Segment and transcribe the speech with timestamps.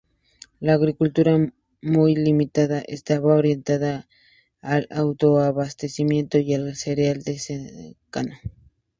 [0.59, 1.37] La agricultura,
[1.83, 4.07] muy limitada, estaba orientada
[4.59, 8.33] al autoabastecimiento y al cereal de secano.